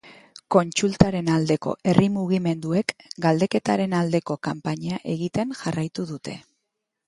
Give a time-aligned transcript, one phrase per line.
[0.53, 2.95] Kontsultaren aldeko herri mugimenduek
[3.27, 6.39] galdeketaren aldeko kanpaina egiten jarraitu dute.